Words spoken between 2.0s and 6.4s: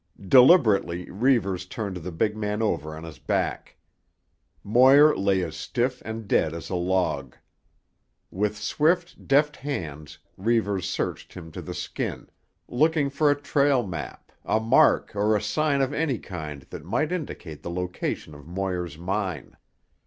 big man over on his back. Moir lay as stiff and